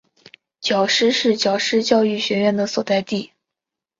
[0.63, 3.33] 皎施是皎施教育学院的所在地。